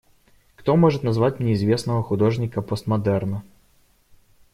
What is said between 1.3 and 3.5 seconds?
мне известного художника постмодерна?